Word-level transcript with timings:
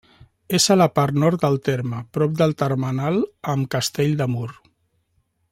És 0.59 0.63
a 0.75 0.77
la 0.77 0.87
part 0.99 1.19
nord 1.23 1.43
del 1.43 1.59
terme, 1.69 1.99
prop 2.19 2.33
del 2.41 2.57
termenal 2.63 3.21
amb 3.55 3.69
Castell 3.77 4.17
de 4.23 4.29
Mur. 4.37 4.49